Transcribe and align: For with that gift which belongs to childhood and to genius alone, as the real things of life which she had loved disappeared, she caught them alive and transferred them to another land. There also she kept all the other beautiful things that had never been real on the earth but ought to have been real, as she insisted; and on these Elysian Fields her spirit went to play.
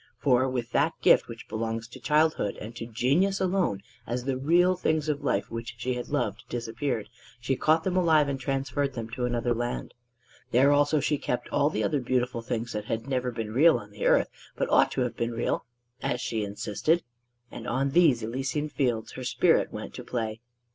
For 0.17 0.49
with 0.49 0.71
that 0.71 0.99
gift 1.03 1.27
which 1.27 1.47
belongs 1.47 1.87
to 1.89 1.99
childhood 1.99 2.57
and 2.57 2.75
to 2.75 2.87
genius 2.87 3.39
alone, 3.39 3.83
as 4.07 4.23
the 4.23 4.35
real 4.35 4.75
things 4.75 5.07
of 5.07 5.23
life 5.23 5.51
which 5.51 5.75
she 5.77 5.93
had 5.93 6.09
loved 6.09 6.43
disappeared, 6.49 7.07
she 7.39 7.55
caught 7.55 7.83
them 7.83 7.95
alive 7.95 8.27
and 8.27 8.39
transferred 8.39 8.93
them 8.93 9.11
to 9.11 9.25
another 9.25 9.53
land. 9.53 9.93
There 10.49 10.71
also 10.71 11.01
she 11.01 11.19
kept 11.19 11.49
all 11.49 11.69
the 11.69 11.83
other 11.83 11.99
beautiful 11.99 12.41
things 12.41 12.73
that 12.73 12.85
had 12.85 13.07
never 13.07 13.29
been 13.29 13.53
real 13.53 13.77
on 13.77 13.91
the 13.91 14.07
earth 14.07 14.31
but 14.55 14.71
ought 14.71 14.89
to 14.93 15.01
have 15.01 15.15
been 15.15 15.33
real, 15.33 15.65
as 16.01 16.19
she 16.19 16.43
insisted; 16.43 17.03
and 17.51 17.67
on 17.67 17.91
these 17.91 18.23
Elysian 18.23 18.69
Fields 18.69 19.11
her 19.11 19.23
spirit 19.23 19.71
went 19.71 19.93
to 19.93 20.03
play. 20.03 20.41